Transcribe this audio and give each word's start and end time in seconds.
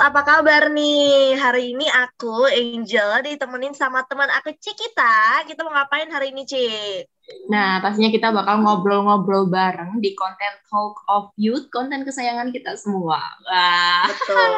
Apa 0.00 0.24
kabar 0.24 0.72
nih? 0.72 1.36
Hari 1.36 1.76
ini 1.76 1.84
aku, 1.84 2.48
Angel, 2.48 3.20
ditemenin 3.20 3.76
sama 3.76 4.00
teman 4.08 4.32
aku 4.32 4.48
Cikita. 4.56 5.44
Kita 5.44 5.60
mau 5.60 5.76
ngapain 5.76 6.08
hari 6.08 6.32
ini, 6.32 6.48
Cik? 6.48 7.04
Nah, 7.52 7.84
pastinya 7.84 8.08
kita 8.08 8.32
bakal 8.32 8.64
ngobrol-ngobrol 8.64 9.52
bareng 9.52 10.00
di 10.00 10.16
konten 10.16 10.56
Talk 10.72 11.04
of 11.04 11.36
Youth, 11.36 11.68
konten 11.68 12.08
kesayangan 12.08 12.48
kita 12.48 12.80
semua. 12.80 13.20
Wah. 13.44 14.08
Betul. 14.08 14.52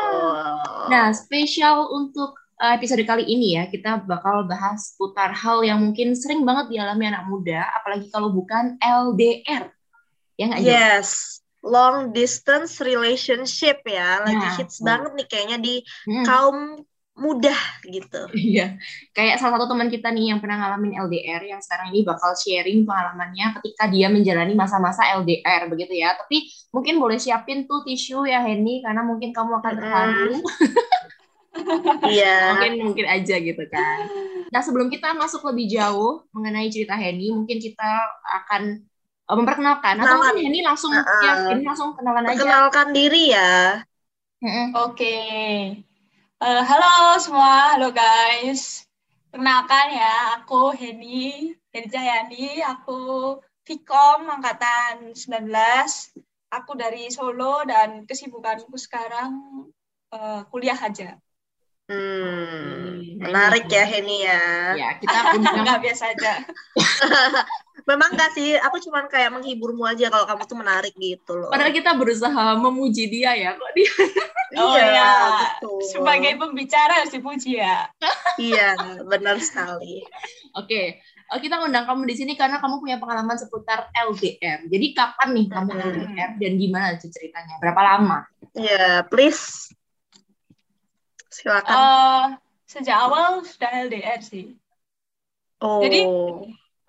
Nah, 0.95 1.11
spesial 1.11 1.91
untuk 1.91 2.39
uh, 2.63 2.79
episode 2.79 3.03
kali 3.03 3.27
ini 3.27 3.59
ya, 3.59 3.67
kita 3.67 4.07
bakal 4.07 4.47
bahas 4.47 4.95
putar 4.95 5.35
hal 5.35 5.67
yang 5.67 5.83
mungkin 5.83 6.15
sering 6.15 6.47
banget 6.47 6.71
dialami 6.71 7.11
anak 7.11 7.27
muda, 7.27 7.67
apalagi 7.83 8.07
kalau 8.15 8.31
bukan 8.31 8.79
LDR. 8.79 9.75
Ya 10.39 10.45
nggak, 10.55 10.63
yes, 10.63 11.42
long 11.63 12.11
distance 12.11 12.83
relationship 12.83 13.81
ya. 13.87 14.23
Lagi 14.23 14.35
Nah, 14.37 14.55
hits 14.59 14.79
betul. 14.79 14.87
banget 14.87 15.11
nih 15.19 15.27
kayaknya 15.31 15.59
di 15.63 15.75
Hmm. 16.11 16.25
kaum 16.27 16.59
muda 17.13 17.53
gitu. 17.85 18.25
Iya, 18.33 18.81
kayak 19.13 19.37
salah 19.37 19.61
satu 19.61 19.77
teman 19.77 19.93
kita 19.93 20.09
nih 20.09 20.33
yang 20.33 20.41
pernah 20.41 20.65
ngalamin 20.65 20.97
LDR 20.97 21.45
yang 21.45 21.61
sekarang 21.61 21.93
ini 21.93 22.09
bakal 22.09 22.33
sharing 22.33 22.89
pengalamannya 22.89 23.53
ketika 23.61 23.85
dia 23.93 24.09
menjalani 24.09 24.57
masa-masa 24.57 25.05
LDR 25.21 25.69
begitu 25.69 25.93
ya. 25.93 26.17
Tapi 26.17 26.49
mungkin 26.73 26.97
boleh 26.97 27.21
siapin 27.21 27.69
tuh 27.69 27.85
tisu 27.85 28.25
ya 28.25 28.41
Henny 28.41 28.81
karena 28.81 29.05
mungkin 29.05 29.31
kamu 29.31 29.61
akan 29.61 29.73
terharu. 29.77 30.35
Iya. 32.09 32.57
mungkin 32.57 32.73
mungkin 32.91 33.07
aja 33.07 33.37
gitu 33.37 33.61
kan. 33.69 33.99
Nah 34.49 34.61
sebelum 34.65 34.89
kita 34.89 35.13
masuk 35.13 35.45
lebih 35.53 35.69
jauh 35.69 36.25
mengenai 36.33 36.73
cerita 36.73 36.97
Henny, 36.97 37.29
mungkin 37.29 37.61
kita 37.61 38.09
akan 38.41 38.89
uh, 39.33 39.37
memperkenalkan 39.41 39.97
atau 39.97 40.05
Kenalan. 40.05 40.21
mungkin 40.37 40.45
Henny 40.45 40.61
langsung 40.61 40.93
Uh-uh. 40.93 41.23
ya 41.25 41.33
Henny 41.49 41.65
langsung 41.65 41.97
kenalan 41.97 42.29
aja. 42.29 42.37
Perkenalkan 42.37 42.89
diri 42.93 43.25
ya. 43.33 43.81
Oke. 44.77 45.17
Eh, 46.43 46.63
halo 46.67 47.17
semua, 47.17 47.79
halo 47.79 47.89
guys. 47.95 48.85
Perkenalkan 49.33 49.87
ya, 49.97 50.43
aku 50.43 50.75
Heni, 50.77 51.55
Heni 51.73 51.89
Cahyani, 51.89 52.61
aku 52.61 53.39
Vkom 53.65 54.29
angkatan 54.29 55.15
19. 55.17 55.49
Aku 56.53 56.77
dari 56.77 57.09
Solo 57.09 57.65
dan 57.65 58.05
kesibukanku 58.05 58.77
sekarang 58.77 59.33
eh, 60.13 60.43
kuliah 60.53 60.77
aja. 60.77 61.17
Hmm, 61.87 63.19
menarik 63.23 63.71
ya 63.71 63.85
Heni 63.87 64.27
ya. 64.27 64.43
Ya 64.75 64.91
kita 64.99 65.39
undang 65.39 65.57
Nggak 65.65 65.81
biasa 65.81 66.05
aja. 66.13 66.33
Memang 67.83 68.15
gak 68.15 68.31
sih, 68.33 68.55
aku 68.55 68.79
cuman 68.79 69.11
kayak 69.11 69.31
menghiburmu 69.33 69.83
aja 69.83 70.07
kalau 70.07 70.23
kamu 70.25 70.43
tuh 70.47 70.59
menarik 70.59 70.95
gitu 70.95 71.35
loh. 71.35 71.51
Padahal 71.51 71.75
kita 71.75 71.91
berusaha 71.93 72.55
memuji 72.55 73.11
dia 73.11 73.35
ya, 73.35 73.51
kok 73.53 73.73
dia 73.75 73.91
Oh 74.63 74.77
ya, 74.77 75.11
betul. 75.57 75.81
sebagai 75.89 76.37
pembicara 76.37 77.01
harus 77.01 77.11
dipuji 77.11 77.57
ya. 77.57 77.89
Iya, 78.37 79.01
benar 79.03 79.41
sekali. 79.41 80.05
Oke, 80.53 81.01
eh, 81.01 81.41
kita 81.41 81.57
undang 81.59 81.89
kamu 81.89 82.05
di 82.05 82.15
sini 82.15 82.33
karena 82.37 82.61
kamu 82.61 82.77
punya 82.79 83.01
pengalaman 83.01 83.35
seputar 83.35 83.89
LDR. 83.91 84.69
Jadi 84.69 84.87
kapan 84.93 85.29
nih 85.33 85.47
kamu 85.49 85.71
Hmm. 85.73 85.83
LDR 85.89 86.31
dan 86.37 86.53
gimana 86.55 86.87
tuh 87.01 87.09
ceritanya? 87.09 87.57
Berapa 87.59 87.81
lama? 87.81 88.19
Ya, 88.53 89.01
please. 89.09 89.73
Silakan. 91.33 91.73
Eh, 91.73 92.25
sejak 92.69 92.97
awal 93.09 93.41
sudah 93.43 93.89
LDR 93.89 94.21
sih. 94.21 94.53
oh. 95.59 95.81
jadi- 95.81 96.05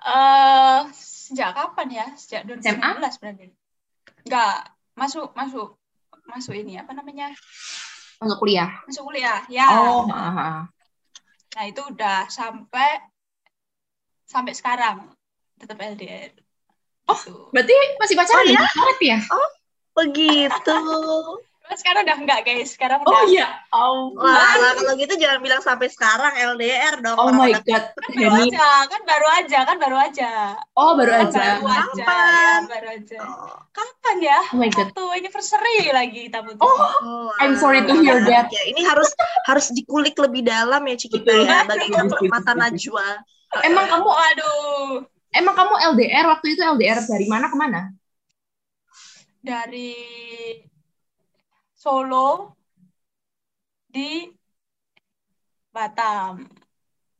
eh 0.03 0.79
sejak 0.93 1.55
kapan 1.55 1.87
ya? 1.89 2.05
Sejak 2.19 2.43
2019 2.45 3.19
berarti. 3.19 3.47
Enggak, 4.27 4.57
masuk 4.95 5.31
masuk 5.35 5.79
masuk 6.27 6.53
ini 6.55 6.79
apa 6.79 6.91
namanya? 6.91 7.31
Untuk 8.19 8.39
kuliah? 8.39 8.71
Masuk 8.87 9.03
kuliah. 9.07 9.43
Ya. 9.51 9.67
Oh, 9.67 10.07
ah, 10.11 10.31
ah. 10.35 10.61
Nah, 11.53 11.63
itu 11.69 11.81
udah 11.83 12.27
sampai 12.31 13.03
sampai 14.25 14.53
sekarang 14.55 15.11
tetap 15.59 15.77
LDR. 15.77 16.33
Oh, 17.05 17.19
Gitu. 17.19 17.35
berarti 17.51 17.73
masih 17.99 18.15
pacaran 18.15 18.39
Oh, 18.39 18.47
ya? 18.47 18.63
iya? 18.63 19.19
Ya? 19.19 19.19
begitu. 19.93 20.77
Cuma 21.63 21.75
sekarang 21.79 22.01
udah 22.03 22.17
enggak, 22.19 22.39
guys. 22.43 22.69
Sekarang 22.75 22.99
Oh 23.07 23.07
udah 23.07 23.23
iya, 23.31 23.47
oh, 23.71 24.11
Wah, 24.19 24.35
lah, 24.59 24.71
kalau 24.75 24.93
gitu 24.99 25.13
jangan 25.15 25.39
bilang 25.39 25.61
sampai 25.63 25.87
sekarang 25.87 26.33
LDR 26.35 26.99
dong. 26.99 27.15
oh 27.17 27.31
my 27.31 27.55
god, 27.63 27.83
kan 27.95 28.11
baru 28.13 28.31
Henny. 28.35 28.51
aja, 28.51 28.67
kan 28.91 29.01
baru 29.07 29.27
aja, 29.39 29.57
kan 29.63 29.77
baru 29.79 29.97
aja. 29.97 30.29
Oh 30.75 30.91
baru 30.99 31.11
Kan 31.11 31.27
aja. 31.31 31.39
Baru 31.39 31.67
aja, 31.67 32.03
Kapan? 32.03 32.59
ya, 32.59 32.67
baru 32.67 32.87
aja. 32.99 33.17
Oh, 33.23 33.55
Kapan 33.71 34.15
ya? 34.19 34.39
Oh 34.51 34.57
my 34.59 34.69
god. 34.69 34.91
Waktu 34.91 35.03
anniversary 35.17 35.75
lagi 35.89 36.19
kita 36.27 36.39
putus. 36.43 36.61
Oh, 36.61 36.77
oh, 36.99 37.27
I'm 37.39 37.55
sorry 37.55 37.79
to 37.87 37.95
wah. 37.95 38.01
hear 38.03 38.19
that. 38.27 38.51
Ya, 38.51 38.61
ini 38.67 38.83
harus 38.83 39.09
harus 39.47 39.71
dikulik 39.71 40.19
lebih 40.19 40.43
dalam 40.43 40.83
ya 40.83 40.95
Cikita 40.99 41.31
ya, 41.31 41.63
bagaikan 41.63 42.11
Betul, 42.11 42.27
mata 42.27 42.53
najwa. 42.53 43.07
Emang 43.63 43.85
kamu, 43.87 44.09
Waduh, 44.09 45.05
emang 45.31 45.55
kamu 45.55 45.73
LDR 45.95 46.25
waktu 46.27 46.45
itu 46.53 46.61
LDR 46.61 46.99
dari 47.07 47.25
mana 47.29 47.47
ke 47.49 47.57
mana? 47.57 47.81
dari 49.43 49.91
Solo 51.83 52.55
di 53.83 54.23
Batam. 55.67 56.39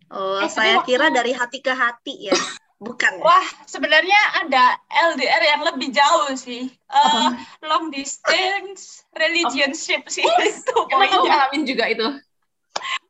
Oh, 0.08 0.40
Eh, 0.40 0.48
saya 0.48 0.80
waktu- 0.80 0.88
kira 0.88 1.12
dari 1.12 1.36
hati 1.36 1.60
ke 1.60 1.76
hati 1.76 2.32
ya. 2.32 2.38
Bukan. 2.80 3.20
ya? 3.20 3.24
Wah, 3.24 3.44
sebenarnya 3.64 4.16
ada 4.40 4.76
LDR 5.12 5.44
yang 5.46 5.62
lebih 5.64 5.92
jauh 5.92 6.32
sih. 6.36 6.72
Apa? 6.88 7.36
long 7.64 7.92
distance 7.92 9.04
relationship 9.12 10.08
sih 10.08 10.24
itu 10.24 10.76
Emang 10.92 11.08
kamu 11.08 11.26
ngalamin 11.26 11.64
juga 11.64 11.88
itu? 11.88 12.08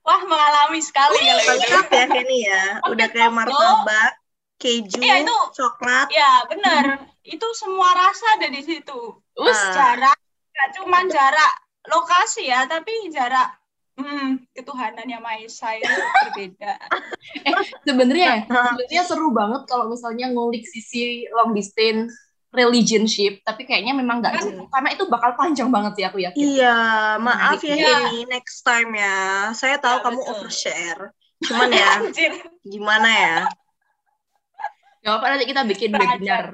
Wah, 0.02 0.22
mengalami 0.26 0.78
sekali 0.78 1.18
kalau 1.18 1.42
itu. 1.44 1.54
Lengkap 1.70 1.88
ya 1.90 2.06
Henny 2.08 2.40
ya. 2.46 2.64
Udah 2.86 3.08
kayak 3.10 3.30
martabak, 3.30 4.12
keju, 4.58 4.98
Iya, 5.02 5.22
itu- 5.22 5.50
coklat. 5.54 6.08
Ya, 6.10 6.46
benar. 6.46 6.86
Itu 7.22 7.46
semua 7.54 7.94
rasa 7.94 8.38
ada 8.38 8.50
di 8.50 8.62
situ. 8.62 9.00
Us, 9.34 9.58
Ah. 9.58 9.74
Jarak, 9.74 10.18
nggak 10.54 10.70
cuma 10.78 11.00
jarak 11.10 11.54
lokasi 11.84 12.48
ya, 12.48 12.64
tapi 12.64 13.10
jarak 13.10 13.50
hmm, 13.94 14.48
ketuhanan 14.54 15.06
yang 15.06 15.20
Maha 15.20 15.42
Esa 15.42 15.76
itu 15.76 15.90
berbeda. 16.30 16.74
sebenarnya 17.88 18.26
ya, 18.26 18.38
Ah. 18.48 18.72
sebenarnya 18.72 19.04
seru 19.04 19.30
banget 19.30 19.62
kalau 19.66 19.90
misalnya 19.90 20.30
ngulik 20.30 20.64
sisi 20.64 21.26
long 21.30 21.52
distance 21.52 22.14
relationship, 22.54 23.42
tapi 23.42 23.66
kayaknya 23.66 23.98
memang 23.98 24.22
nggak 24.22 24.38
cukup 24.40 24.70
karena 24.70 24.90
itu 24.94 25.04
bakal 25.10 25.34
panjang 25.34 25.74
banget 25.74 25.92
sih 25.98 26.06
aku 26.06 26.22
yakin. 26.22 26.38
Iya, 26.38 26.78
maaf 27.18 27.58
ya 27.60 27.74
Iya. 27.74 27.90
Henny, 28.06 28.30
next 28.30 28.62
time 28.62 28.94
ya. 28.94 29.18
Saya 29.52 29.82
tahu 29.82 29.98
Ya, 30.00 30.04
kamu 30.06 30.20
betul. 30.22 30.32
overshare. 30.38 31.04
Cuman 31.44 31.70
ya, 31.74 31.90
Anjir. 32.00 32.34
gimana 32.62 33.10
ya? 33.10 33.38
Gak 35.02 35.14
apa 35.20 35.26
nanti 35.34 35.46
kita 35.46 35.62
bikin 35.68 35.92
Belajar. 35.92 36.16
webinar 36.16 36.46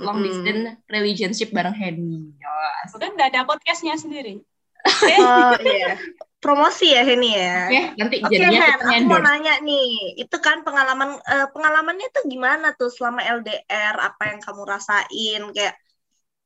long 0.00 0.18
Mm-mm. 0.18 0.26
distance 0.26 0.82
relationship 0.90 1.48
bareng 1.54 1.76
Henny. 1.76 2.34
Kan 2.98 3.14
udah 3.14 3.26
ada 3.30 3.46
podcastnya 3.46 3.94
sendiri. 3.94 4.42
Oh 5.04 5.54
iya. 5.64 5.96
Promosi 6.44 6.92
ya 6.92 7.00
Henny 7.08 7.32
ya. 7.32 7.72
Oke, 7.72 7.80
nanti 7.96 8.16
Oke 8.20 8.36
jadinya 8.36 8.68
Hen, 8.68 8.80
aku 8.84 9.04
mau 9.08 9.16
nanya 9.16 9.54
nih, 9.64 10.20
itu 10.20 10.36
kan 10.44 10.60
pengalaman 10.60 11.16
eh, 11.24 11.48
pengalamannya 11.48 12.08
tuh 12.12 12.28
gimana 12.28 12.76
tuh 12.76 12.92
selama 12.92 13.24
LDR? 13.24 13.96
Apa 13.96 14.22
yang 14.28 14.44
kamu 14.44 14.62
rasain? 14.68 15.42
Kayak 15.56 15.74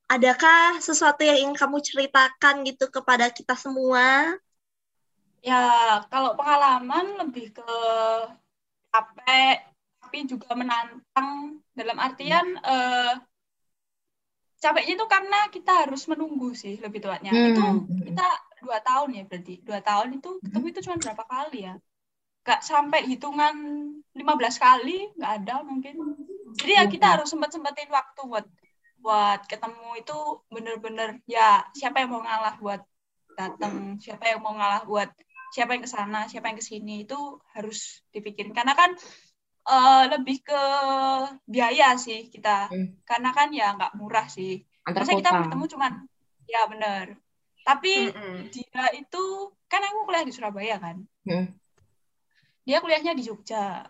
adakah 0.07 0.79
sesuatu 0.79 1.27
yang 1.27 1.39
ingin 1.43 1.57
kamu 1.59 1.83
ceritakan 1.83 2.63
gitu 2.63 2.87
kepada 2.95 3.27
kita 3.35 3.59
semua? 3.59 4.39
Ya, 5.43 5.99
kalau 6.15 6.39
pengalaman 6.39 7.19
lebih 7.19 7.51
ke 7.59 7.67
capek, 8.95 9.57
tapi 10.03 10.17
juga 10.31 10.51
menantang 10.55 11.59
dalam 11.75 11.97
artian 11.99 12.47
eh, 12.63 13.13
capeknya 14.59 14.99
itu 14.99 15.07
karena 15.07 15.41
kita 15.55 15.73
harus 15.87 16.03
menunggu 16.11 16.51
sih 16.55 16.79
lebih 16.83 16.99
tepatnya. 17.03 17.31
Itu 17.31 17.63
Hmm. 17.63 17.87
kita 18.03 18.27
dua 18.63 18.79
tahun 18.83 19.09
ya 19.15 19.23
berarti. 19.27 19.55
Dua 19.63 19.81
tahun 19.81 20.19
itu 20.19 20.31
ketemu 20.43 20.67
itu 20.71 20.81
cuma 20.87 20.97
berapa 20.99 21.25
kali 21.25 21.59
ya? 21.71 21.75
Gak 22.43 22.61
sampai 22.65 23.07
hitungan 23.07 23.55
15 24.17 24.57
kali, 24.59 25.15
nggak 25.15 25.33
ada 25.45 25.63
mungkin. 25.63 25.95
Jadi 26.59 26.73
ya 26.75 26.85
kita 26.91 27.07
harus 27.19 27.31
sempat-sempatin 27.31 27.93
waktu 27.93 28.21
buat 28.27 28.47
buat 28.99 29.47
ketemu 29.47 29.89
itu 30.03 30.19
bener-bener 30.51 31.23
ya 31.29 31.63
siapa 31.71 32.03
yang 32.03 32.11
mau 32.11 32.23
ngalah 32.25 32.59
buat 32.59 32.83
datang, 33.39 34.03
siapa 34.03 34.27
yang 34.27 34.43
mau 34.43 34.59
ngalah 34.59 34.83
buat 34.83 35.07
siapa 35.55 35.79
yang 35.79 35.87
ke 35.87 35.91
sana, 35.91 36.27
siapa 36.27 36.51
yang 36.51 36.59
ke 36.59 36.67
sini 36.67 37.07
itu 37.07 37.39
harus 37.55 38.03
dipikirin 38.11 38.51
karena 38.51 38.75
kan 38.75 38.99
eh, 39.69 40.05
lebih 40.17 40.41
ke 40.41 40.63
biaya 41.45 41.95
sih 42.01 42.33
kita. 42.33 42.73
Hmm. 42.73 42.97
Karena 43.05 43.31
kan 43.37 43.53
ya 43.53 43.77
nggak 43.77 43.95
murah 44.01 44.27
sih. 44.27 44.65
Antar 44.89 45.05
Masa 45.05 45.21
kita 45.21 45.31
bertemu 45.37 45.65
cuman 45.77 45.93
ya 46.49 46.65
bener. 46.65 47.07
Tapi 47.69 48.09
Mm-mm. 48.09 48.49
dia 48.49 48.85
itu 48.97 49.25
kan 49.69 49.85
aku 49.85 50.09
kuliah 50.09 50.25
di 50.25 50.33
Surabaya 50.33 50.81
kan. 50.81 51.05
Hmm. 51.29 51.53
Dia 52.65 52.81
kuliahnya 52.81 53.13
di 53.13 53.25
Jogja. 53.29 53.85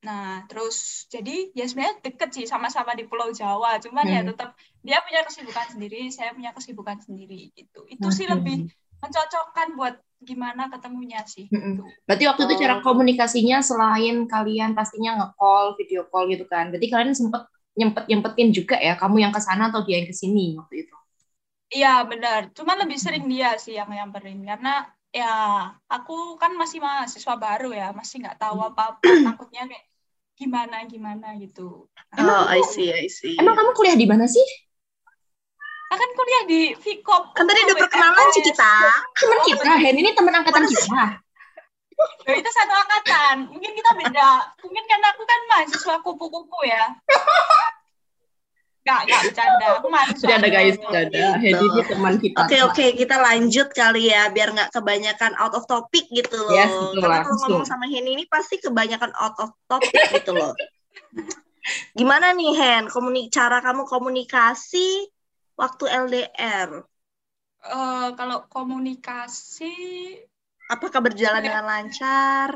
Nah, 0.00 0.48
terus 0.48 1.04
jadi 1.12 1.52
ya 1.52 1.68
sebenarnya 1.68 2.00
deket 2.00 2.32
sih 2.32 2.46
sama-sama 2.48 2.96
di 2.96 3.04
Pulau 3.04 3.28
Jawa, 3.36 3.76
cuman 3.84 4.08
ya 4.08 4.24
Hmm. 4.24 4.32
tetap 4.32 4.56
dia 4.80 4.96
punya 5.04 5.20
kesibukan 5.28 5.66
sendiri, 5.76 6.08
saya 6.08 6.32
punya 6.32 6.56
kesibukan 6.56 6.96
sendiri 7.04 7.52
gitu. 7.52 7.84
Itu 7.84 8.08
sih 8.08 8.24
Oke. 8.24 8.32
lebih 8.40 8.72
mencocokkan 9.04 9.76
buat 9.76 10.00
gimana 10.20 10.68
ketemunya 10.72 11.20
sih. 11.24 11.48
Mm-mm. 11.48 11.80
gitu. 11.80 11.84
Berarti 12.06 12.24
waktu 12.28 12.42
itu 12.46 12.54
Oh. 12.56 12.60
cara 12.60 12.74
komunikasinya 12.84 13.58
selain 13.64 14.28
kalian 14.28 14.70
pastinya 14.78 15.10
nge-call, 15.18 15.74
video 15.80 16.04
call 16.12 16.28
gitu 16.28 16.44
kan. 16.44 16.68
Berarti 16.70 16.86
kalian 16.92 17.16
sempet 17.16 17.42
nyempet 17.78 18.04
nyempetin 18.10 18.48
juga 18.52 18.76
ya, 18.76 18.94
kamu 19.00 19.16
yang 19.24 19.32
ke 19.32 19.40
sana 19.40 19.72
atau 19.72 19.80
dia 19.86 19.96
yang 20.02 20.08
ke 20.10 20.16
sini 20.16 20.58
waktu 20.60 20.84
itu. 20.84 20.94
Iya 21.70 22.02
benar, 22.02 22.50
cuman 22.50 22.82
lebih 22.82 22.98
sering 22.98 23.24
dia 23.30 23.54
sih 23.54 23.78
yang 23.78 23.86
nyamperin 23.86 24.42
karena 24.42 24.90
ya 25.14 25.30
aku 25.86 26.34
kan 26.34 26.50
masih 26.58 26.82
mahasiswa 26.82 27.34
baru 27.38 27.70
ya, 27.70 27.94
masih 27.94 28.26
nggak 28.26 28.42
tahu 28.42 28.58
apa-apa, 28.58 29.06
takutnya 29.22 29.70
kayak 29.70 29.84
gimana 30.34 30.76
gimana 30.90 31.26
gitu. 31.38 31.86
Oh, 32.18 32.44
I 32.50 32.58
see, 32.66 32.90
I 32.90 33.06
see. 33.06 33.38
Emang 33.38 33.54
kamu 33.54 33.70
kuliah 33.78 33.94
di 33.94 34.06
mana 34.10 34.26
sih? 34.26 34.42
Aku 35.90 35.98
kan 35.98 36.10
kuliah 36.14 36.42
di 36.46 36.60
Vkop. 36.78 37.34
kan 37.34 37.44
tadi 37.50 37.66
udah 37.66 37.76
perkenalan 37.82 38.26
sih 38.30 38.42
kita. 38.46 38.72
Teman 39.18 39.38
kita, 39.42 39.72
Hen 39.74 39.96
ini 39.98 40.10
teman 40.14 40.34
angkatan 40.38 40.62
kita. 40.70 41.18
Loh, 42.00 42.34
itu 42.38 42.50
satu 42.54 42.72
angkatan. 42.72 43.50
Mungkin 43.50 43.72
kita 43.74 43.90
beda. 43.98 44.30
Mungkin 44.62 44.84
karena 44.86 45.06
aku 45.10 45.22
kan 45.26 45.40
mahasiswa 45.50 45.94
kupu-kupu 46.00 46.58
ya. 46.62 46.94
Gak, 48.80 49.00
gak 49.04 49.20
bercanda. 49.28 49.66
Aku 49.76 49.88
mahasiswa. 49.92 50.22
Sudah 50.24 50.36
ada 50.40 50.48
guys, 50.48 50.76
sudah 50.78 51.02
ada. 51.10 51.24
Hen 51.42 51.54
ini 51.58 51.80
teman 51.84 52.14
kita. 52.16 52.38
Oke 52.40 52.56
oke 52.64 52.86
kita 52.96 53.16
lanjut 53.20 53.68
kali 53.74 54.08
ya 54.08 54.32
biar 54.32 54.54
nggak 54.56 54.70
kebanyakan 54.72 55.36
out 55.36 55.52
of 55.58 55.66
topic 55.68 56.08
gitu 56.08 56.38
loh. 56.38 56.54
Yes, 56.54 56.70
betul, 56.70 57.02
Karena 57.04 57.20
kalau 57.20 57.34
langsung. 57.34 57.48
ngomong 57.52 57.66
sama 57.66 57.84
Hen 57.90 58.06
ini 58.06 58.24
pasti 58.30 58.56
kebanyakan 58.62 59.12
out 59.18 59.36
of 59.42 59.50
topic 59.68 59.92
gitu 60.16 60.32
loh. 60.32 60.54
Gimana 61.92 62.32
nih 62.32 62.56
Hen? 62.56 62.82
Komuni 62.88 63.28
cara 63.28 63.60
kamu 63.60 63.84
komunikasi 63.84 65.04
waktu 65.60 65.84
LDR? 66.02 66.70
Eh, 67.76 68.08
kalau 68.18 68.38
komunikasi 68.54 69.72
Apakah 70.74 71.00
berjalan 71.06 71.42
dengan 71.46 71.64
lancar? 71.70 72.48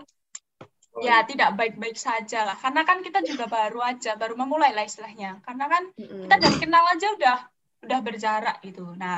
ya 1.06 1.17
tidak 1.31 1.49
baik-baik 1.59 1.97
saja 1.99 2.39
lah. 2.49 2.56
Karena 2.62 2.83
kan 2.89 2.99
kita 3.06 3.19
juga 3.31 3.45
baru 3.51 3.81
aja, 3.91 4.11
baru 4.21 4.35
memulai 4.43 4.71
lah 4.77 4.85
istilahnya. 4.87 5.43
Karena 5.47 5.65
kan 5.73 5.83
kita 6.23 6.35
dari 6.43 6.56
kenal 6.62 6.85
aja 6.95 7.06
udah 7.17 7.37
udah 7.85 7.99
berjarak 8.06 8.56
gitu. 8.67 8.95
Nah, 9.03 9.17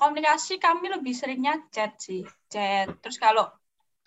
komunikasi 0.00 0.60
kami 0.60 0.86
lebih 0.94 1.14
seringnya 1.16 1.54
chat 1.74 1.92
sih, 2.06 2.22
chat. 2.52 2.86
Terus 3.02 3.16
kalau 3.24 3.44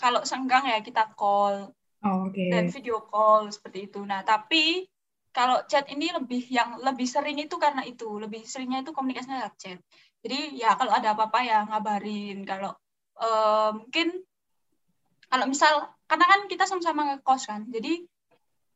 kalau 0.01 0.21
senggang 0.25 0.65
ya 0.69 0.79
kita 0.87 1.03
call 1.17 1.73
Oh, 2.03 2.25
Oke. 2.27 2.49
dan 2.51 2.63
video 2.73 2.97
call 3.11 3.49
seperti 3.55 3.79
itu. 3.89 3.99
Nah, 4.11 4.21
tapi 4.25 4.85
kalau 5.31 5.63
chat 5.67 5.87
ini 5.87 6.11
lebih 6.11 6.43
yang 6.51 6.79
lebih 6.83 7.07
sering 7.07 7.39
itu 7.39 7.55
karena 7.55 7.87
itu, 7.87 8.19
lebih 8.19 8.43
seringnya 8.43 8.83
itu 8.83 8.91
komunikasinya 8.91 9.43
lewat 9.43 9.55
chat. 9.55 9.79
Jadi 10.21 10.59
ya 10.59 10.75
kalau 10.75 10.91
ada 10.93 11.15
apa-apa 11.15 11.39
ya 11.41 11.63
ngabarin. 11.65 12.43
Kalau 12.43 12.75
eh, 13.19 13.69
mungkin 13.73 14.07
kalau 15.31 15.45
misal 15.47 15.95
karena 16.05 16.25
kan 16.27 16.39
kita 16.51 16.67
sama-sama 16.67 17.15
ngekos 17.15 17.47
kan, 17.47 17.63
jadi 17.71 18.03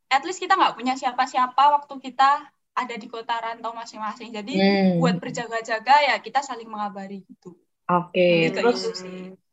at 0.07 0.23
least 0.23 0.39
kita 0.39 0.55
nggak 0.55 0.79
punya 0.79 0.95
siapa-siapa 0.95 1.63
waktu 1.75 1.93
kita 1.99 2.47
ada 2.75 2.95
di 2.95 3.07
kota 3.07 3.35
rantau 3.39 3.75
masing-masing. 3.75 4.31
Jadi 4.31 4.55
Hmm. 4.55 4.99
buat 5.03 5.15
berjaga-jaga 5.19 5.95
ya 6.11 6.15
kita 6.23 6.39
saling 6.39 6.67
mengabari 6.67 7.23
gitu. 7.27 7.55
Oke, 7.85 8.49
ke 8.49 8.55
terus. 8.55 9.03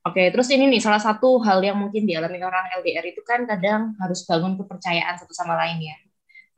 Oke, 0.03 0.35
terus 0.35 0.51
ini 0.51 0.67
nih 0.67 0.83
salah 0.83 0.99
satu 0.99 1.39
hal 1.47 1.63
yang 1.63 1.79
mungkin 1.79 2.03
dialami 2.03 2.43
orang 2.43 2.75
LDR 2.83 3.07
itu 3.07 3.23
kan 3.23 3.47
kadang 3.47 3.95
harus 4.03 4.27
bangun 4.27 4.59
kepercayaan 4.59 5.15
satu 5.15 5.31
sama 5.31 5.55
lain 5.55 5.79
ya. 5.79 5.97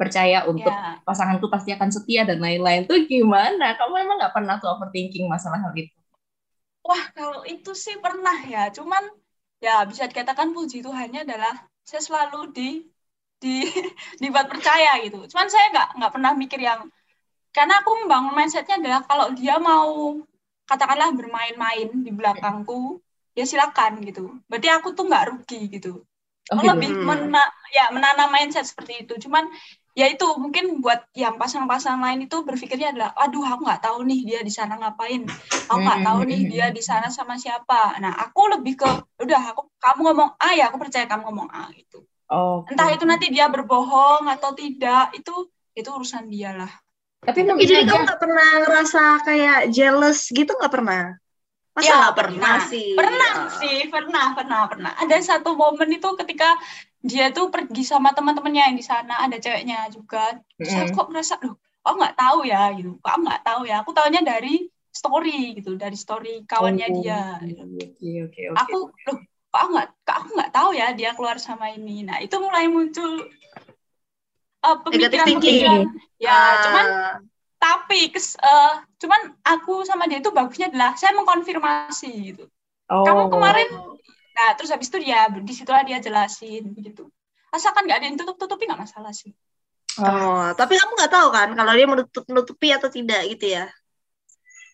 Percaya 0.00 0.38
untuk 0.50 0.74
Ya. 0.74 0.98
pasanganku 1.06 1.46
pasti 1.54 1.70
akan 1.76 1.90
setia 1.94 2.22
dan 2.28 2.38
lain-lain. 2.42 2.82
Tuh 2.90 2.98
gimana? 3.06 3.78
Kamu 3.78 3.94
emang 4.02 4.16
nggak 4.20 4.34
pernah 4.36 4.54
tuh 4.62 4.68
overthinking 4.74 5.26
masalah 5.30 5.58
hal 5.62 5.72
itu? 5.78 5.94
Wah, 6.88 7.04
kalau 7.16 7.40
itu 7.54 7.70
sih 7.84 7.96
pernah 8.04 8.36
ya. 8.52 8.60
Cuman 8.76 9.02
ya 9.64 9.72
bisa 9.90 10.04
dikatakan 10.10 10.48
puji 10.56 10.76
Tuhannya 10.86 11.20
adalah 11.26 11.54
saya 11.88 12.02
selalu 12.08 12.38
di 12.56 12.68
di 13.42 13.54
dibuat 14.22 14.46
percaya 14.52 14.90
gitu. 15.04 15.18
Cuman 15.32 15.48
saya 15.52 15.66
nggak 15.72 15.88
nggak 15.98 16.12
pernah 16.14 16.32
mikir 16.42 16.60
yang 16.68 16.80
karena 17.56 17.74
aku 17.82 17.90
membangun 18.04 18.34
mindsetnya 18.38 18.76
adalah 18.82 19.00
kalau 19.10 19.26
dia 19.38 19.54
mau 19.70 19.90
katakanlah 20.70 21.10
bermain-main 21.18 21.88
di 22.06 22.10
belakangku 22.18 23.00
ya 23.38 23.44
silakan 23.50 23.92
gitu. 24.08 24.22
Berarti 24.50 24.68
aku 24.76 24.88
tuh 24.98 25.04
nggak 25.10 25.24
rugi 25.30 25.60
gitu. 25.74 25.92
Oh, 26.52 26.60
gitu. 26.60 26.68
lebih 26.70 26.90
Hmm. 26.92 27.06
mena 27.08 27.42
ya 27.76 27.84
menanam 27.94 28.28
mindset 28.34 28.66
seperti 28.68 28.92
itu. 29.08 29.14
Cuman 29.24 29.44
ya 29.94 30.10
itu 30.10 30.26
mungkin 30.42 30.82
buat 30.82 31.06
yang 31.14 31.38
pasangan-pasangan 31.38 32.02
lain 32.02 32.26
itu 32.26 32.42
berpikirnya 32.42 32.90
adalah, 32.90 33.10
aduh 33.14 33.46
aku 33.46 33.62
nggak 33.62 33.82
tahu 33.86 33.98
nih 34.02 34.20
dia 34.26 34.40
di 34.42 34.50
sana 34.50 34.74
ngapain, 34.74 35.22
aku 35.70 35.78
nggak 35.78 36.00
tahu 36.02 36.20
nih 36.26 36.40
dia 36.50 36.66
di 36.74 36.82
sana 36.82 37.08
sama 37.14 37.38
siapa. 37.38 37.94
Nah 38.02 38.10
aku 38.18 38.58
lebih 38.58 38.74
ke, 38.74 38.90
udah 39.22 39.54
aku 39.54 39.70
kamu 39.78 40.00
ngomong 40.10 40.30
A 40.36 40.58
ya 40.58 40.68
aku 40.68 40.82
percaya 40.82 41.06
kamu 41.06 41.30
ngomong 41.30 41.48
A 41.54 41.70
gitu. 41.78 42.02
Oke. 42.26 42.74
Entah 42.74 42.90
itu 42.90 43.06
nanti 43.06 43.30
dia 43.30 43.46
berbohong 43.46 44.26
atau 44.26 44.50
tidak, 44.58 45.14
itu 45.14 45.48
itu 45.78 45.88
urusan 45.88 46.26
dia 46.26 46.50
lah. 46.58 46.70
Tapi 47.22 47.40
mungkin 47.46 47.62
jadi 47.62 47.86
aja 47.86 47.94
kamu 47.94 48.02
nggak 48.04 48.20
pernah 48.20 48.48
ngerasa 48.66 49.02
kayak 49.22 49.58
jealous 49.70 50.28
gitu 50.34 50.50
nggak 50.58 50.74
pernah? 50.74 51.16
Masa 51.74 51.86
Ya, 51.86 51.94
nggak 52.06 52.16
pernah, 52.18 52.56
sih? 52.70 52.94
Pernah 52.94 53.34
sih, 53.58 53.78
pernah, 53.90 54.26
pernah, 54.30 54.60
pernah. 54.70 54.92
Ada 54.94 55.16
satu 55.22 55.58
momen 55.58 55.98
itu 55.98 56.06
ketika 56.22 56.54
dia 57.04 57.28
tuh 57.36 57.52
pergi 57.52 57.84
sama 57.84 58.16
teman-temannya 58.16 58.72
yang 58.72 58.76
di 58.80 58.84
sana, 58.84 59.20
ada 59.20 59.36
ceweknya 59.36 59.92
juga. 59.92 60.40
Terus 60.56 60.72
Saya 60.72 60.84
Mm-mm. 60.88 60.96
kok 60.96 61.08
merasa, 61.12 61.34
loh, 61.44 61.54
aku 61.84 61.96
nggak 62.00 62.16
tahu 62.16 62.38
ya, 62.48 62.62
gitu. 62.72 62.90
Kok 63.04 63.12
aku 63.12 63.22
nggak 63.28 63.42
tahu 63.44 63.60
ya. 63.68 63.76
Aku 63.84 63.90
taunya 63.92 64.20
dari 64.24 64.54
story 64.88 65.38
gitu, 65.60 65.76
dari 65.76 65.96
story 66.00 66.48
kawannya 66.48 66.88
Oh, 66.88 66.96
dia. 67.04 67.22
gitu. 67.44 67.60
Oke, 67.60 68.10
oke, 68.24 68.40
oke. 68.48 68.58
Aku, 68.64 68.78
loh, 69.04 69.18
kok 69.52 69.60
aku 69.60 69.70
nggak, 69.76 69.88
kok 70.02 70.16
aku 70.16 70.28
nggak 70.32 70.52
tahu 70.56 70.70
ya 70.72 70.86
dia 70.96 71.10
keluar 71.12 71.36
sama 71.36 71.66
ini. 71.76 72.02
Nah 72.08 72.18
itu 72.24 72.34
mulai 72.40 72.66
muncul 72.72 73.28
uh, 74.64 74.76
Negative 74.88 75.28
thinking. 75.28 75.60
pemikiran-pemikiran. 75.60 75.80
Ya, 76.16 76.32
Ah, 76.32 76.54
cuman 76.64 76.86
tapi 77.60 78.00
kes, 78.12 78.36
eh, 78.36 78.72
cuman 79.00 79.20
aku 79.44 79.84
sama 79.88 80.04
dia 80.04 80.20
itu 80.20 80.28
bagusnya 80.32 80.68
adalah 80.68 80.96
saya 81.00 81.16
mengkonfirmasi 81.16 82.10
gitu. 82.32 82.44
Oh. 82.92 83.04
Kamu 83.04 83.32
kemarin, 83.32 83.68
nah 84.34 84.50
terus 84.58 84.70
habis 84.74 84.90
itu 84.90 84.98
dia 84.98 85.30
di 85.30 85.52
situlah 85.54 85.86
dia 85.86 86.02
jelasin 86.02 86.74
begitu. 86.74 87.06
Asalkan 87.54 87.86
nggak 87.86 87.98
ada 88.02 88.06
yang 88.10 88.18
tutup-tutupi 88.18 88.66
nggak 88.66 88.82
masalah 88.82 89.14
sih. 89.14 89.30
Oh, 89.94 90.50
tapi 90.58 90.74
kamu 90.74 90.92
nggak 90.98 91.12
tahu 91.14 91.28
kan 91.30 91.48
kalau 91.54 91.70
dia 91.70 91.86
menutup 91.86 92.24
nutupi 92.26 92.74
atau 92.74 92.90
tidak 92.90 93.22
gitu 93.30 93.54
ya? 93.54 93.70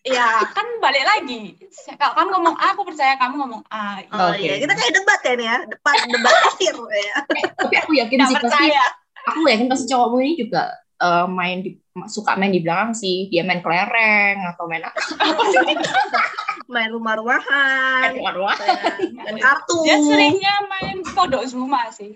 Ya 0.01 0.41
kan 0.49 0.65
balik 0.81 1.05
lagi. 1.05 1.61
Kalau 1.93 2.17
kamu 2.17 2.29
ngomong 2.33 2.55
A, 2.57 2.73
aku 2.73 2.81
percaya 2.89 3.13
kamu 3.21 3.37
ngomong 3.37 3.61
A. 3.69 4.01
Oh 4.09 4.33
Oke. 4.33 4.41
iya, 4.41 4.57
kita 4.57 4.73
kayak 4.73 4.93
debat 4.97 5.21
ya 5.21 5.33
nih 5.37 5.45
ya, 5.45 5.57
debat 5.69 5.97
debat 6.09 6.35
akhir 6.49 6.73
ya. 6.89 7.15
Tapi 7.53 7.75
aku 7.85 7.91
yakin 8.01 8.17
Nggak 8.17 8.29
sih 8.33 8.37
pasti 8.41 8.49
percaya. 8.49 8.85
aku 9.29 9.39
yakin 9.45 9.67
pasti 9.69 9.85
cowokmu 9.93 10.17
ini 10.25 10.33
juga 10.41 10.63
eh, 11.05 11.25
main 11.29 11.57
di 11.61 11.71
suka 12.09 12.33
main 12.33 12.49
di 12.49 12.65
belakang 12.65 12.97
sih. 12.97 13.29
Dia 13.29 13.45
main 13.45 13.61
kelereng 13.61 14.41
atau 14.49 14.65
main 14.65 14.81
apa? 14.89 14.97
Main 16.71 16.87
rumah-rumahan, 16.89 18.15
Main 18.15 18.31
luar 18.31 18.55
main 19.11 19.35
kartu. 19.37 19.83
Dia 19.83 19.99
seringnya 19.99 20.55
main 20.71 21.03
kodok 21.03 21.43
Zuma 21.43 21.91
sih. 21.91 22.15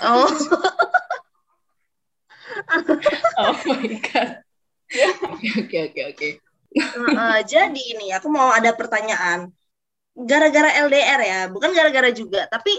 Oh, 0.00 0.24
Oh 3.40 3.54
my 3.68 3.86
god. 4.00 4.42
Oke 5.60 5.78
oke 5.86 6.00
oke 6.10 6.28
eh, 6.70 7.38
jadi 7.46 7.82
ini 7.94 8.10
aku 8.14 8.26
mau 8.30 8.50
ada 8.50 8.74
pertanyaan. 8.74 9.50
Gara-gara 10.14 10.74
LDR 10.86 11.20
ya, 11.22 11.40
bukan 11.46 11.70
gara-gara 11.70 12.10
juga, 12.10 12.46
tapi 12.50 12.74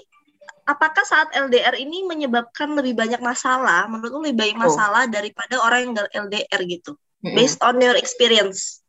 apakah 0.67 1.01
saat 1.03 1.31
LDR 1.31 1.79
ini 1.79 2.03
menyebabkan 2.03 2.75
lebih 2.75 2.95
banyak 2.95 3.23
masalah? 3.23 3.87
Menurutku 3.87 4.19
lebih 4.23 4.37
banyak 4.43 4.57
Oh. 4.59 4.63
masalah 4.67 5.07
daripada 5.07 5.59
orang 5.63 5.79
yang 5.87 5.91
nggak 5.95 6.11
LDR 6.11 6.61
gitu. 6.67 6.91
Based 7.21 7.59
on 7.61 7.77
your 7.79 7.95
experience. 7.95 8.81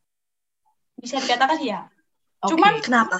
Bisa 0.99 1.21
dikatakan 1.21 1.61
ya. 1.63 1.87
Oke. 2.43 2.51
Cuman 2.55 2.83
Kenapa? 2.83 3.19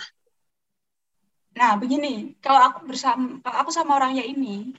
Nah, 1.53 1.77
begini, 1.77 2.33
kalau 2.41 2.73
aku 2.73 2.89
bersama 2.89 3.39
kalau 3.45 3.57
aku 3.61 3.71
sama 3.71 4.01
orangnya 4.01 4.25
ini, 4.25 4.73